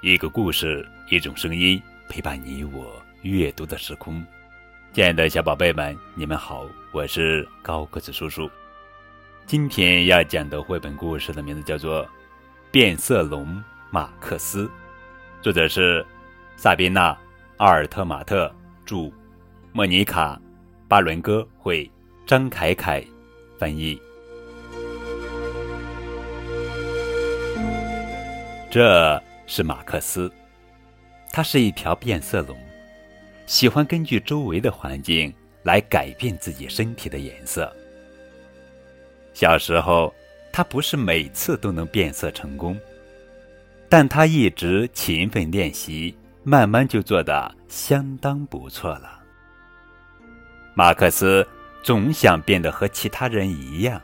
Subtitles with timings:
[0.00, 4.24] 一个故事，一种声音，陪伴你我阅读的时空。
[4.92, 8.48] 亲爱的小宝贝们，你们好，我是高个子叔叔。
[9.46, 12.04] 今天要讲的绘本故事的名字叫做
[12.70, 13.60] 《变色龙
[13.90, 14.64] 马克思》，
[15.40, 16.06] 作者是
[16.56, 17.12] 萨宾娜·
[17.56, 18.54] 阿尔特马特
[18.84, 19.12] 著，
[19.72, 20.36] 莫妮卡·
[20.88, 21.90] 巴伦戈绘，
[22.26, 23.04] 张凯凯
[23.58, 24.00] 翻译。
[28.72, 29.22] 这。
[29.44, 30.32] 是马克思，
[31.30, 32.56] 他是一条变色龙，
[33.44, 37.70] 喜欢根据周围的环境来改变自己身体的颜色。
[39.34, 40.14] 小时候，
[40.50, 42.80] 他不是每次都能变色成功，
[43.90, 49.20] 但他一直勤奋练习，慢慢就做得相当不错了。
[50.72, 51.46] 马克思
[51.82, 54.00] 总想变得和其他人一样，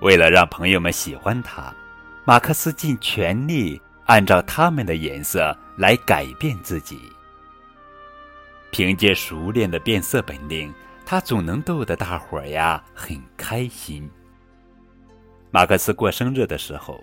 [0.00, 1.74] 为了让朋友们喜欢他，
[2.24, 3.80] 马克思尽全力。
[4.06, 6.98] 按照他们的颜色来改变自己。
[8.72, 10.74] 凭借熟练的变色本领，
[11.06, 14.10] 他总能逗得大伙儿呀很开心。
[15.52, 17.00] 马克思过生日的时候，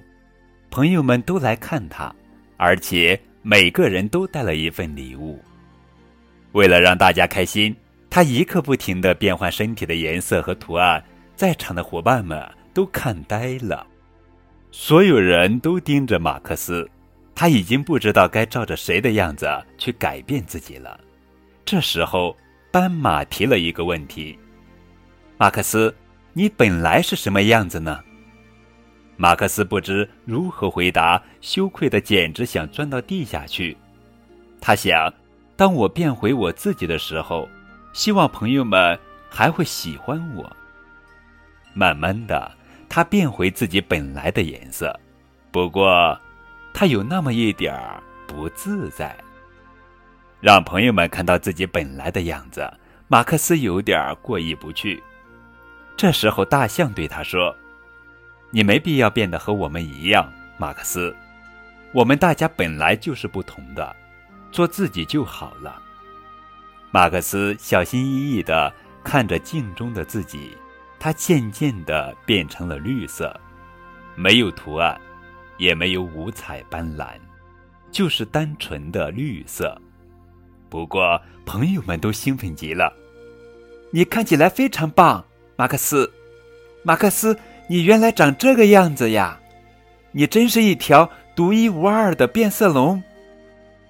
[0.69, 2.13] 朋友们都来看他，
[2.57, 5.41] 而且每个人都带了一份礼物。
[6.51, 7.73] 为了让大家开心，
[8.09, 11.01] 他一刻不停的变换身体的颜色和图案，
[11.37, 13.87] 在场的伙伴们都看呆了，
[14.79, 16.87] 所有人都盯着马克思。
[17.33, 20.99] 他已经不知道该照着谁的样子去改变自己了。
[21.65, 22.37] 这时候，
[22.71, 24.37] 斑马提了一个问题
[25.35, 25.93] ：“马克思，
[26.33, 28.03] 你本来是什么样子呢？”
[29.17, 33.75] 马克思不知如何回答，羞愧的简直想钻到地下去。
[34.61, 35.11] 他想，
[35.55, 37.49] 当我变回我自己的时候，
[37.93, 40.55] 希望朋友们还会喜欢我。
[41.73, 42.51] 慢慢的，
[42.89, 44.99] 他变回自己本来的颜色，
[45.51, 46.17] 不过。
[46.73, 49.17] 他有那么一点儿不自在，
[50.39, 52.71] 让朋友们看到自己本来的样子，
[53.07, 55.01] 马克思有点过意不去。
[55.95, 57.55] 这时候，大象对他说
[58.51, 61.15] ：“你没必要变得和我们一样，马克思。
[61.93, 63.95] 我们大家本来就是不同的，
[64.51, 65.81] 做自己就好了。”
[66.93, 68.71] 马克思小心翼翼地
[69.03, 70.55] 看着镜中的自己，
[70.99, 73.37] 它渐渐地变成了绿色，
[74.15, 74.99] 没有图案。
[75.59, 77.15] 也没有五彩斑斓，
[77.91, 79.75] 就是单纯的绿色。
[80.69, 82.93] 不过朋友们都兴奋极了。
[83.89, 85.25] 你看起来非常棒，
[85.55, 86.13] 马克思。
[86.83, 87.35] 马克思，
[87.67, 89.39] 你原来长这个样子呀！
[90.11, 93.01] 你真是一条独一无二的变色龙。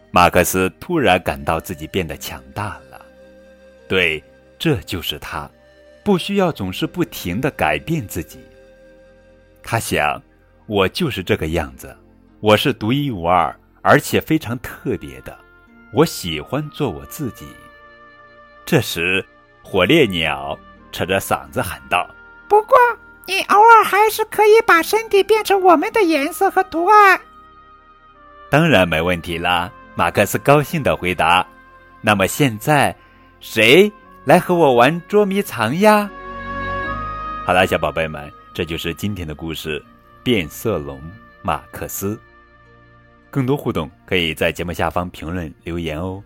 [0.10, 3.06] 马克思突然感到自己变得强大了。
[3.90, 4.24] 对，
[4.58, 5.52] 这就是他，
[6.08, 8.40] 不需要总是不停的改变自己。
[9.62, 10.22] 他想。
[10.66, 11.96] 我就是这个样子，
[12.42, 15.34] 我是独一无二，而且非常特别的。
[15.94, 17.48] 我喜欢做我自己。
[18.66, 19.26] 这时，
[19.64, 20.60] 火烈鸟
[20.92, 22.06] 扯着嗓子喊道
[22.50, 22.78] ：“不过，
[23.26, 27.22] 你偶尔还是可以把身体变成我们的颜色和图案。”
[28.52, 31.48] 当然没问题啦，马克思高兴的回答。
[32.02, 32.94] 那么现在，
[33.40, 33.90] 谁
[34.28, 36.12] 来和我玩捉迷藏呀？
[37.46, 39.82] 好啦，小宝贝们，这就是今天的故事。
[40.22, 41.02] 变色龙
[41.42, 42.20] 马克思，
[43.32, 46.22] 更多互动可以在节目下方评论留言哦。